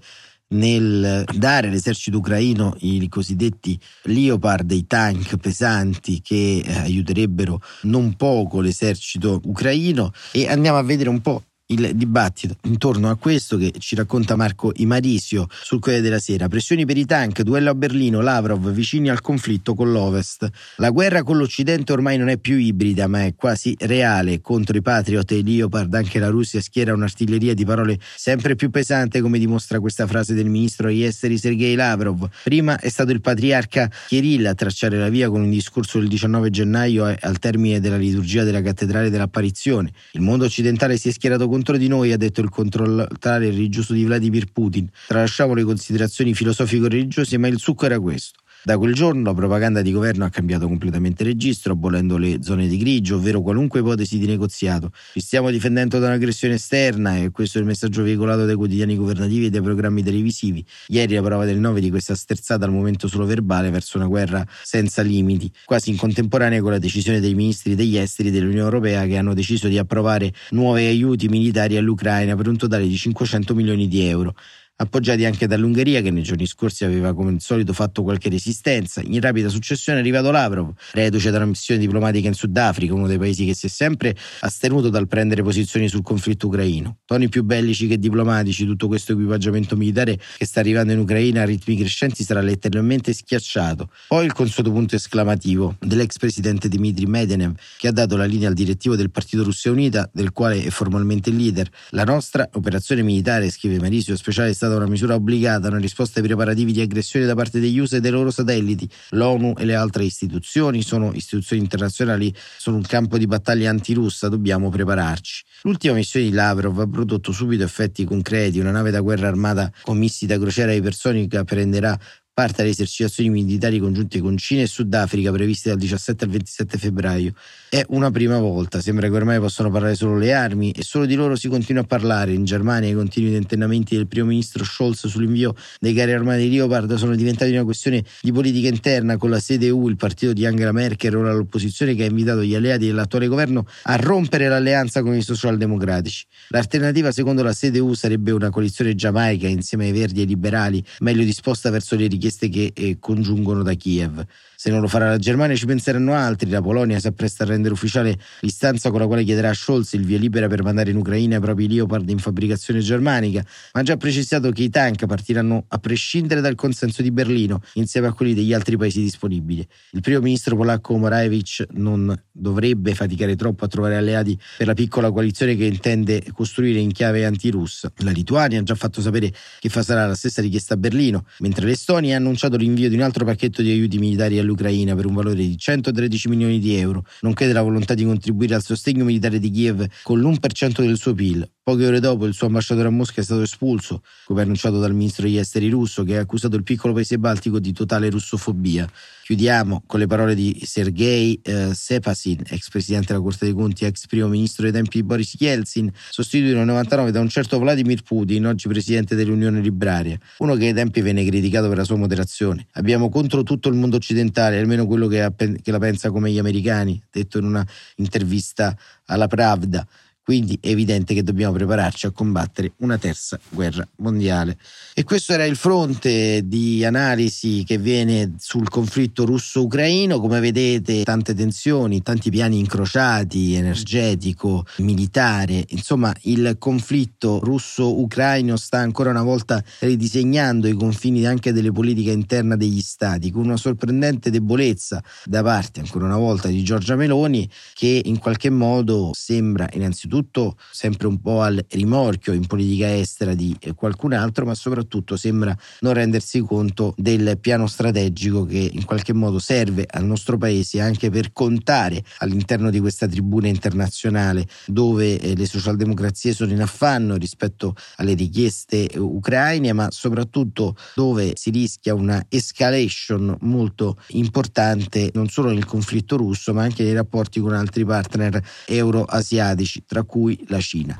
nel 0.52 1.26
dare 1.36 1.68
all'esercito 1.68 2.18
ucraino 2.18 2.76
i 2.80 3.08
cosiddetti 3.10 3.80
Leopard, 4.04 4.66
dei 4.66 4.86
tank 4.88 5.38
pesanti 5.38 6.22
che 6.22 6.64
eh, 6.66 6.78
aiuterebbero 6.80 7.62
non 7.84 8.16
poco 8.16 8.62
l'esercito 8.62 9.42
ucraino. 9.46 10.12
E 10.32 10.48
andiamo 10.48 10.78
a 10.78 10.84
vedere 10.84 11.10
un 11.10 11.22
po' 11.22 11.44
il 11.72 11.92
dibattito 11.96 12.56
intorno 12.64 13.10
a 13.10 13.16
questo 13.16 13.58
che 13.58 13.74
ci 13.80 13.96
racconta 13.96 14.36
Marco 14.36 14.72
Imarisio 14.76 15.48
sul 15.50 15.80
Corriere 15.80 16.04
della 16.04 16.20
Sera. 16.20 16.48
Pressioni 16.48 16.86
per 16.86 16.98
i 16.98 17.06
tank, 17.06 17.42
duello 17.42 17.70
a 17.70 17.76
Berlino, 17.76 18.22
Lavrov 18.22 18.72
vicini 18.72 19.10
al 19.10 19.22
conflitto 19.22 19.74
con 19.74 19.92
l'Ovest. 19.92 20.50
La 20.78 20.90
guerra 20.90 21.24
con 21.24 21.38
l'Occidente 21.38 21.94
ormai 21.94 22.18
non 22.18 22.30
è 22.30 22.38
più 22.38 22.58
ibrida 22.58 23.08
ma 23.08 23.26
è 23.26 23.36
quasi 23.36 23.76
reale. 23.80 24.42
Contro 24.42 24.78
i 24.78 24.82
Patriot 24.82 25.32
e 25.32 25.38
i 25.38 25.44
Leopard 25.44 25.94
anche 25.94 26.20
la 26.20 26.30
Russia 26.30 26.62
schiera 26.62 26.94
un'artiglieria 26.94 27.54
di 27.54 27.66
parole 27.66 27.98
sempre 28.16 28.56
più 28.56 28.70
pesante 28.70 29.22
come 29.22 29.40
dimostra 29.40 29.80
questa 29.80 30.08
frase 30.08 30.34
del 30.34 30.50
ministro 30.50 30.88
degli 30.88 31.04
esteri 31.04 31.38
Sergei 31.38 31.76
Lavrov. 31.76 32.30
Prima 32.44 32.80
è 32.80 32.90
stato 32.90 33.12
il 33.12 33.22
patriarca 33.22 33.90
Kirill 34.08 34.46
a 34.46 34.54
tracciare 34.54 34.98
la 34.98 35.10
via 35.10 35.30
con 35.30 35.42
un 35.42 35.50
discorso 35.50 36.00
del 36.00 36.10
19 36.10 36.50
gennaio 36.50 37.16
al 37.20 37.40
termine 37.40 37.80
della 37.80 37.98
liturgia 37.98 38.44
della 38.44 38.62
cattedrale 38.62 39.10
dell'apparizione. 39.10 39.92
Il 40.12 40.22
mondo 40.22 40.46
occidentale 40.46 40.98
si 40.98 41.10
è 41.10 41.12
schierato 41.12 41.48
contro 41.48 41.61
di 41.78 41.88
noi, 41.88 42.12
ha 42.12 42.18
detto 42.18 42.42
il 42.42 42.50
controllare 42.50 43.46
religioso 43.46 43.94
di 43.94 44.04
Vladimir 44.04 44.52
Putin. 44.52 44.90
Tralasciamo 45.08 45.54
le 45.54 45.64
considerazioni 45.64 46.34
filosofico-religiose, 46.34 47.38
ma 47.38 47.48
il 47.48 47.60
succo 47.60 47.86
era 47.86 48.00
questo. 48.00 48.40
Da 48.64 48.78
quel 48.78 48.94
giorno 48.94 49.24
la 49.24 49.34
propaganda 49.34 49.82
di 49.82 49.92
governo 49.92 50.24
ha 50.24 50.30
cambiato 50.30 50.68
completamente 50.68 51.24
registro, 51.24 51.74
abolendo 51.74 52.18
le 52.18 52.44
zone 52.44 52.68
di 52.68 52.78
grigio, 52.78 53.16
ovvero 53.16 53.42
qualunque 53.42 53.80
ipotesi 53.80 54.20
di 54.20 54.28
negoziato. 54.28 54.92
Ci 55.14 55.20
stiamo 55.20 55.50
difendendo 55.50 55.98
da 55.98 56.06
un'aggressione 56.06 56.54
esterna 56.54 57.18
e 57.18 57.32
questo 57.32 57.58
è 57.58 57.62
il 57.62 57.66
messaggio 57.66 58.04
veicolato 58.04 58.46
dai 58.46 58.54
quotidiani 58.54 58.96
governativi 58.96 59.48
e 59.48 59.50
dai 59.50 59.64
programmi 59.64 60.04
televisivi. 60.04 60.64
Ieri 60.90 61.16
la 61.16 61.24
prova 61.24 61.46
del 61.46 61.58
9 61.58 61.82
di 61.82 61.90
questa 61.90 62.14
sterzata 62.14 62.64
al 62.66 62.72
momento 62.72 63.08
solo 63.08 63.26
verbale 63.26 63.72
verso 63.72 63.98
una 63.98 64.06
guerra 64.06 64.46
senza 64.62 65.02
limiti, 65.02 65.52
quasi 65.66 65.90
in 65.90 65.98
contemporanea 65.98 66.62
con 66.62 66.70
la 66.70 66.78
decisione 66.78 67.20
dei 67.20 67.34
ministri 67.34 67.74
degli 67.74 67.98
esteri 67.98 68.30
dell'Unione 68.30 68.62
Europea 68.62 69.08
che 69.08 69.18
hanno 69.18 69.34
deciso 69.34 69.70
di 69.70 69.80
approvare 69.80 70.32
nuovi 70.52 70.86
aiuti 70.86 71.28
militari 71.30 71.78
all'Ucraina 71.78 72.36
per 72.36 72.48
un 72.48 72.58
totale 72.58 72.88
di 72.88 72.96
500 72.96 73.56
milioni 73.56 73.88
di 73.88 74.02
euro 74.02 74.36
appoggiati 74.82 75.26
anche 75.26 75.48
dall'Ungheria 75.48 76.02
che 76.02 76.12
nei 76.12 76.24
giorni 76.24 76.46
scorsi 76.46 76.84
aveva 76.84 77.14
come 77.14 77.32
al 77.32 77.40
solito 77.40 77.74
fatto 77.74 78.04
qualche 78.04 78.30
resistenza. 78.30 79.02
In 79.04 79.22
rapida 79.22 79.48
successione 79.50 80.00
è 80.00 80.02
arrivato 80.02 80.32
Lavrov, 80.32 80.74
reduce 80.94 81.30
da 81.30 81.38
una 81.38 81.46
missione 81.46 81.80
diplomatica 81.80 82.28
in 82.28 82.34
Sudafrica, 82.34 82.94
uno 82.94 83.08
dei 83.08 83.18
paesi 83.18 83.46
che 83.46 83.54
si 83.54 83.68
è 83.68 83.70
sempre 83.70 84.16
astenuto 84.42 84.90
dal 84.90 85.08
prendere 85.08 85.44
posizioni 85.44 85.88
sul 85.88 86.02
conflitto 86.02 86.48
ucraino. 86.48 86.98
Toni 87.06 87.30
più 87.30 87.44
bellici 87.44 87.88
che 87.88 87.98
diplomatici, 87.98 88.66
tutto 88.66 88.88
questo 88.88 89.14
equipaggiamento 89.14 89.76
militare 89.76 90.20
che 90.38 90.46
sta 90.46 90.60
arrivando 90.60 90.94
in 90.94 91.00
Ucraina 91.00 91.44
a 91.44 91.46
ritmi 91.46 91.78
crescenti 91.78 92.24
sarà 92.24 92.42
letteralmente 92.42 93.14
schiacciato. 93.14 93.90
Poi 94.08 94.26
il 94.26 94.34
consueto 94.34 94.72
punto 94.72 94.96
esclamativo 94.96 95.76
dell'ex 95.80 96.18
presidente 96.18 96.68
Dmitry 96.68 97.06
Medvedev 97.06 97.54
che 97.78 97.88
ha 97.88 97.92
dato 97.92 98.18
la 98.18 98.26
linea 98.26 98.48
al 98.48 98.54
direttivo 98.54 98.96
del 98.96 99.12
Partito 99.12 99.44
Russia 99.44 99.72
Unita, 99.72 100.10
del 100.12 100.32
quale 100.32 100.64
è 100.64 100.70
formalmente 100.70 101.30
il 101.30 101.36
leader. 101.36 101.70
La 101.90 102.04
nostra 102.04 102.48
operazione 102.54 103.04
militare, 103.04 103.50
scrive 103.50 103.80
Marisio, 103.80 104.16
speciale 104.16 104.50
è 104.50 104.54
stata 104.54 104.71
stata 104.72 104.78
una 104.78 104.88
misura 104.88 105.16
obbligata, 105.16 105.68
una 105.68 105.78
risposta 105.78 106.20
ai 106.20 106.26
preparativi 106.26 106.72
di 106.72 106.82
aggressione 106.82 107.26
da 107.26 107.36
parte 107.36 107.60
degli 107.60 107.78
USA 107.78 107.98
e 107.98 108.00
dei 108.00 108.12
loro 108.12 108.32
satelliti. 108.32 108.90
L'ONU 109.10 109.56
e 109.58 109.66
le 109.66 109.76
altre 109.76 110.04
istituzioni 110.04 110.82
sono 110.82 111.12
istituzioni 111.14 111.62
internazionali, 111.62 112.34
sono 112.58 112.78
un 112.78 112.84
campo 112.84 113.18
di 113.18 113.28
battaglia 113.28 113.70
antirussa, 113.70 114.30
dobbiamo 114.30 114.70
prepararci. 114.70 115.44
L'ultima 115.64 115.94
missione 115.96 116.28
di 116.28 116.32
Lavrov 116.32 116.80
ha 116.80 116.88
prodotto 116.88 117.32
subito 117.32 117.64
effetti 117.64 118.04
concreti, 118.06 118.60
una 118.60 118.72
nave 118.72 118.92
da 118.92 119.02
guerra 119.02 119.28
armata 119.28 119.72
con 119.84 119.98
missi 119.98 120.26
da 120.26 120.40
crociera 120.40 120.72
ipersonica 120.72 121.44
prenderà 121.44 121.98
parte 122.34 122.62
alle 122.62 122.72
esercitazioni 122.72 123.30
militari 123.30 123.78
congiunte 123.78 124.20
con 124.20 124.38
Cina 124.38 124.62
e 124.62 124.68
Sudafrica 124.68 125.32
previste 125.32 125.70
dal 125.70 125.78
17 125.78 126.24
al 126.24 126.30
27 126.30 126.78
febbraio. 126.78 127.34
È 127.70 127.84
una 127.90 128.10
prima 128.10 128.40
volta, 128.40 128.80
sembra 128.80 129.10
che 129.10 129.16
ormai 129.16 129.40
possano 129.40 129.70
parlare 129.70 129.96
solo 129.96 130.18
le 130.18 130.34
armi 130.34 130.72
e 130.72 130.82
solo 130.84 131.06
di 131.06 131.16
loro 131.16 131.36
si 131.36 131.50
continua 131.50 131.82
a 131.82 131.86
parlare. 131.86 132.32
In 132.32 132.46
Germania 132.46 132.90
i 132.90 132.94
continui 132.94 133.32
tentennamenti 133.32 133.98
del 133.98 134.08
primo 134.08 134.28
ministro 134.28 134.64
Scholz 134.64 135.08
sull'invio 135.08 135.56
dei 135.80 135.94
carri 135.94 136.14
armati 136.14 136.50
Leopard 136.50 136.94
sono 136.96 137.16
diventati 137.16 137.52
una 137.52 137.66
questione 137.66 138.04
di 138.22 138.32
politica 138.32 138.70
interna 138.70 139.18
con 139.18 139.30
la 139.30 139.40
CDU, 139.40 139.90
il 139.90 139.98
partito 139.98 140.32
di 140.32 140.46
Angela 140.46 140.72
Merkel, 140.72 141.16
ora 141.16 141.34
l'opposizione 141.34 141.96
che 141.96 142.04
ha 142.04 142.08
invitato 142.08 142.44
gli 142.44 142.56
alleati 142.56 142.86
dell'attuale 142.86 143.28
governo 143.28 143.66
a 143.84 143.96
rompere 143.98 144.48
l'alleanza 144.48 145.02
con 145.02 145.16
i 145.16 145.22
socialdemocratici. 145.22 146.26
L'alternativa 146.50 147.12
secondo 147.12 147.44
la 147.44 147.54
CDU 147.54 147.94
sarebbe 147.94 148.32
una 148.32 148.50
coalizione 148.50 148.96
giamaica 148.96 149.48
insieme 149.48 149.86
ai 149.86 149.92
verdi 149.92 150.20
e 150.20 150.22
ai 150.22 150.28
liberali, 150.28 150.84
meglio 151.00 151.24
disposta 151.26 151.70
verso 151.70 151.96
le 151.96 152.08
richieste 152.08 152.20
richieste 152.22 152.50
che 152.50 152.72
eh, 152.76 153.00
congiungono 153.00 153.64
da 153.64 153.74
Kiev. 153.74 154.24
Se 154.62 154.70
non 154.70 154.80
lo 154.80 154.88
farà 154.88 155.10
la 155.10 155.18
Germania 155.18 155.56
ci 155.56 155.66
penseranno 155.66 156.14
altri. 156.14 156.48
La 156.48 156.62
Polonia 156.62 157.00
si 157.00 157.08
appresta 157.08 157.46
a 157.46 157.48
rendere 157.48 157.74
ufficiale 157.74 158.16
l'istanza 158.42 158.92
con 158.92 159.00
la 159.00 159.08
quale 159.08 159.24
chiederà 159.24 159.50
a 159.50 159.54
Scholz 159.56 159.94
il 159.94 160.06
via 160.06 160.20
libera 160.20 160.48
per 160.48 160.62
mandare 160.62 160.92
in 160.92 160.98
Ucraina 160.98 161.38
i 161.38 161.40
propri 161.40 161.68
Leopard 161.68 162.08
in 162.08 162.20
fabbricazione 162.20 162.80
germanica, 162.80 163.44
ma 163.74 163.80
ha 163.80 163.84
già 163.84 163.98
precisato 163.98 164.52
che 164.52 164.62
i 164.62 164.70
tank 164.70 165.08
partiranno 165.08 165.66
a 165.68 165.80
prescindere 165.80 166.42
dal 166.42 166.54
consenso 166.54 167.02
di 167.02 167.10
Berlino 167.10 167.60
insieme 167.74 168.06
a 168.06 168.14
quelli 168.14 168.36
degli 168.36 168.54
altri 168.54 168.78
paesi 168.78 169.02
disponibili. 169.02 169.68
Il 169.94 170.02
primo 170.02 170.20
ministro 170.20 170.56
polacco 170.56 170.96
Morawiecz 170.96 171.64
non 171.72 172.16
dovrebbe 172.32 172.94
faticare 172.94 173.36
troppo 173.36 173.66
a 173.66 173.68
trovare 173.68 173.96
alleati 173.96 174.38
per 174.60 174.68
la 174.68 174.76
piccola 174.76 175.10
coalizione 175.10 175.56
che 175.56 175.66
intende 175.66 176.24
costruire 176.34 176.78
in 176.78 176.92
chiave 176.92 177.26
antirussa. 177.26 177.92
La 178.04 178.12
Lituania 178.12 178.60
ha 178.60 178.64
già 178.64 178.76
fatto 178.76 179.02
sapere 179.02 179.34
che 179.60 179.70
farà 179.70 180.06
la 180.06 180.14
stessa 180.14 180.40
richiesta 180.40 180.76
a 180.76 180.78
Berlino, 180.78 181.26
mentre 181.40 181.66
l'Estonia 181.66 182.14
ha 182.14 182.20
annunciato 182.20 182.58
l'invio 182.58 182.90
di 182.90 182.96
un 182.96 183.02
altro 183.02 183.26
pacchetto 183.26 183.64
di 183.64 183.72
aiuti 183.72 183.98
militari 183.98 184.38
all'Ucraina 184.38 184.50
all'Ucraina 184.52 184.96
per 184.96 185.06
un 185.06 185.14
valore 185.14 185.36
di 185.36 185.58
113 185.58 186.30
milioni 186.30 186.60
di 186.60 186.76
euro, 186.76 187.06
nonché 187.22 187.48
della 187.48 187.62
volontà 187.62 187.94
di 187.94 188.04
contribuire 188.04 188.56
al 188.56 188.64
sostegno 188.64 189.06
militare 189.06 189.40
di 189.40 189.50
Kiev 189.50 189.86
con 190.04 190.20
l'1% 190.20 190.82
del 190.82 190.98
suo 190.98 191.14
PIL. 191.14 191.50
Poche 191.64 191.86
ore 191.86 192.00
dopo 192.00 192.26
il 192.26 192.34
suo 192.34 192.48
ambasciatore 192.48 192.88
a 192.88 192.92
Mosca 192.92 193.22
è 193.22 193.24
stato 193.24 193.42
espulso, 193.42 194.02
come 194.26 194.42
annunciato 194.42 194.80
dal 194.80 194.94
ministro 194.94 195.26
degli 195.26 195.38
esteri 195.38 195.70
russo, 195.70 196.04
che 196.04 196.18
ha 196.18 196.22
accusato 196.22 196.56
il 196.56 196.64
piccolo 196.64 196.94
paese 196.94 197.20
baltico 197.20 197.60
di 197.60 197.72
totale 197.72 198.10
russofobia. 198.10 198.90
Chiudiamo 199.24 199.84
con 199.86 200.00
le 200.00 200.08
parole 200.08 200.34
di 200.34 200.60
Sergei 200.66 201.40
eh, 201.44 201.70
Sepasin, 201.74 202.44
ex 202.50 202.70
presidente 202.70 203.14
della 203.14 203.24
Corte 203.24 203.46
dei 203.46 203.54
Conti, 203.54 203.86
ex 203.86 204.08
primo 204.08 204.28
ministro 204.28 204.64
dei 204.64 204.72
tempi 204.72 204.98
di 204.98 205.04
Boris 205.04 205.36
Yeltsin, 205.38 205.90
sostituito 206.10 206.58
nel 206.58 206.66
99 206.66 207.12
da 207.12 207.20
un 207.20 207.30
certo 207.30 207.60
Vladimir 207.60 208.02
Putin, 208.02 208.48
oggi 208.48 208.68
presidente 208.68 209.16
dell'Unione 209.16 209.62
Libraria, 209.62 210.18
uno 210.40 210.56
che 210.56 210.66
ai 210.66 210.74
tempi 210.74 211.02
venne 211.02 211.24
criticato 211.24 211.68
per 211.68 211.78
la 211.78 211.84
sua 211.84 211.96
moderazione. 211.96 212.68
Abbiamo 212.72 213.10
contro 213.10 213.44
tutto 213.44 213.70
il 213.70 213.76
mondo 213.76 213.98
occidentale, 213.98 214.41
almeno 214.48 214.86
quello 214.86 215.08
che, 215.08 215.32
che 215.62 215.72
la 215.72 215.80
pensa 215.80 216.12
come 216.12 216.32
gli 216.32 216.38
americani, 216.38 217.02
detto 217.10 217.38
in 217.38 217.46
una 217.46 217.66
intervista 217.96 218.76
alla 219.06 219.28
Pravda. 219.28 219.86
Quindi 220.24 220.56
è 220.62 220.68
evidente 220.68 221.16
che 221.16 221.24
dobbiamo 221.24 221.54
prepararci 221.54 222.06
a 222.06 222.12
combattere 222.12 222.74
una 222.78 223.00
terza 223.00 223.40
guerra 223.50 223.88
mondiale. 223.98 224.56
E 224.94 225.04
questo 225.04 225.34
era 225.34 225.46
il 225.46 225.56
fronte 225.56 226.44
di 226.46 226.86
analisi 226.86 227.64
che 227.66 227.80
viene 227.80 228.36
sul 228.38 228.70
conflitto 228.70 229.26
russo-ucraino. 229.26 230.20
Come 230.20 230.40
vedete, 230.40 231.02
tante 231.04 231.34
tensioni, 231.34 232.04
tanti 232.04 232.30
piani 232.30 232.60
incrociati, 232.60 233.56
energetico, 233.56 234.64
militare. 234.78 235.66
Insomma, 235.70 236.14
il 236.22 236.56
conflitto 236.60 237.40
russo-ucraino 237.40 238.58
sta 238.58 238.78
ancora 238.78 239.10
una 239.10 239.24
volta 239.24 239.62
ridisegnando 239.80 240.68
i 240.68 240.74
confini 240.74 241.26
anche 241.26 241.52
delle 241.52 241.72
politiche 241.72 242.12
interne 242.12 242.58
degli 242.58 242.82
stati, 242.82 243.32
con 243.32 243.46
una 243.46 243.58
sorprendente 243.58 244.30
debolezza 244.30 245.04
da 245.26 245.42
parte, 245.42 245.80
ancora 245.80 246.06
una 246.06 246.18
volta, 246.18 246.48
di 246.48 246.64
Giorgia 246.64 246.96
Meloni, 246.96 247.50
che 247.74 248.02
in 248.06 248.20
qualche 248.20 248.52
modo 248.52 249.10
sembra 249.14 249.68
innanzitutto 249.74 250.10
innanzitutto 250.12 250.58
sempre 250.70 251.08
un 251.08 251.22
po' 251.22 251.42
al 251.42 251.66
rimorchio 251.70 252.34
in 252.34 252.46
politica 252.46 252.94
estera 252.94 253.34
di 253.34 253.56
eh, 253.62 253.74
qualcun 253.74 254.14
altro, 254.14 254.46
ma 254.46 254.54
soprattutto 254.54 255.16
sembra 255.16 255.56
non 255.80 255.94
rendersi 255.94 256.40
conto 256.42 256.94
del 256.98 257.38
piano 257.40 257.68
strategico 257.68 258.46
che 258.46 258.70
in 258.72 258.84
qualche 258.84 259.14
modo 259.14 259.40
serve 259.40 259.86
al 259.90 260.04
nostro 260.04 260.38
paese 260.38 260.82
anche 260.82 261.10
per 261.10 261.32
contare 261.32 262.04
all'interno 262.20 262.70
di 262.70 262.80
questa 262.80 263.08
tribuna 263.08 263.48
internazionale 263.48 264.48
dove 264.66 265.18
eh, 265.20 265.36
le 265.36 265.46
socialdemocrazie 265.46 266.34
sono 266.34 266.52
in 266.52 266.62
affanno 266.62 267.16
rispetto 267.16 267.76
alle 267.98 268.14
richieste 268.14 268.90
ucraine, 268.96 269.72
ma 269.74 269.90
soprattutto 269.92 270.76
dove 270.96 271.34
si 271.36 271.50
rischia 271.52 271.94
una 271.94 272.24
escalation 272.28 273.38
molto 273.42 273.98
importante 274.10 275.12
non 275.14 275.30
solo 275.30 275.52
nel 275.52 275.66
conflitto 275.66 276.18
russo, 276.18 276.54
ma 276.54 276.64
anche 276.64 276.84
nei 276.84 276.94
rapporti 276.94 277.40
con 277.40 277.54
altri 277.54 277.86
partner 277.86 278.44
euroasiatici, 278.66 279.84
tra 279.86 280.01
tra 280.02 280.04
cui 280.04 280.44
la 280.48 280.60
Cina. 280.60 280.98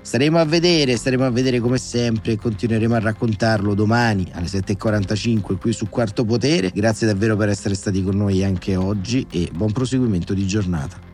Staremo 0.00 0.38
a 0.38 0.44
vedere, 0.44 0.96
staremo 0.96 1.26
a 1.26 1.30
vedere 1.30 1.60
come 1.60 1.76
sempre 1.76 2.36
continueremo 2.36 2.94
a 2.94 2.98
raccontarlo 2.98 3.74
domani 3.74 4.26
alle 4.32 4.46
7.45 4.46 5.58
qui 5.58 5.74
su 5.74 5.88
Quarto 5.90 6.24
Potere. 6.24 6.70
Grazie 6.72 7.06
davvero 7.06 7.36
per 7.36 7.50
essere 7.50 7.74
stati 7.74 8.02
con 8.02 8.16
noi 8.16 8.42
anche 8.42 8.74
oggi 8.74 9.26
e 9.30 9.50
buon 9.52 9.72
proseguimento 9.72 10.32
di 10.32 10.46
giornata. 10.46 11.06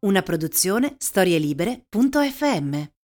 Una 0.00 0.22
produzione 0.22 0.96
storielibere.fm 0.98 2.92